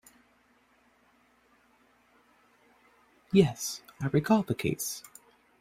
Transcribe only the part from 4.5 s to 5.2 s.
case.